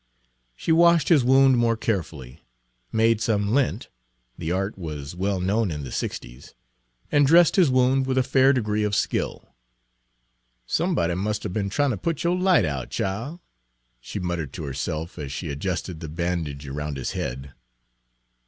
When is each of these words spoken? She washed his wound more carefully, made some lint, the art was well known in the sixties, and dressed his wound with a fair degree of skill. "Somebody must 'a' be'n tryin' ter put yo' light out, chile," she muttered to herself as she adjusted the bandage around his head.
She 0.55 0.71
washed 0.71 1.09
his 1.09 1.23
wound 1.23 1.59
more 1.59 1.77
carefully, 1.77 2.43
made 2.91 3.21
some 3.21 3.53
lint, 3.53 3.87
the 4.35 4.51
art 4.51 4.75
was 4.75 5.15
well 5.15 5.39
known 5.39 5.69
in 5.69 5.83
the 5.83 5.91
sixties, 5.91 6.55
and 7.11 7.27
dressed 7.27 7.55
his 7.55 7.69
wound 7.69 8.07
with 8.07 8.17
a 8.17 8.23
fair 8.23 8.51
degree 8.51 8.81
of 8.83 8.95
skill. 8.95 9.53
"Somebody 10.65 11.13
must 11.13 11.45
'a' 11.45 11.49
be'n 11.49 11.69
tryin' 11.69 11.91
ter 11.91 11.97
put 11.97 12.23
yo' 12.23 12.33
light 12.33 12.65
out, 12.65 12.89
chile," 12.89 13.37
she 13.99 14.17
muttered 14.17 14.53
to 14.53 14.63
herself 14.63 15.19
as 15.19 15.31
she 15.31 15.51
adjusted 15.51 15.99
the 15.99 16.09
bandage 16.09 16.67
around 16.67 16.97
his 16.97 17.11
head. 17.11 17.53